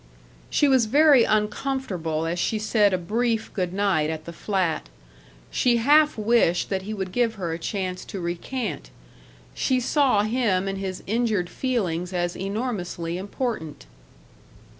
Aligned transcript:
She 0.49 0.67
was 0.67 0.87
very 0.87 1.25
uncomfortable 1.25 2.25
as 2.25 2.39
she 2.39 2.57
said 2.57 2.91
a 2.91 2.97
brief 2.97 3.53
good 3.53 3.71
night 3.71 4.09
at 4.09 4.25
the 4.25 4.33
flat. 4.33 4.89
She 5.51 5.77
half 5.77 6.17
wished 6.17 6.71
that 6.71 6.81
he 6.81 6.91
would 6.91 7.11
give 7.11 7.35
her 7.35 7.53
a 7.53 7.59
chance 7.59 8.03
to 8.05 8.19
recant. 8.19 8.89
She 9.53 9.79
saw 9.79 10.23
him 10.23 10.67
and 10.67 10.79
his 10.79 11.03
injured 11.05 11.51
feelings 11.51 12.13
as 12.13 12.35
enormously 12.35 13.19
important. 13.19 13.85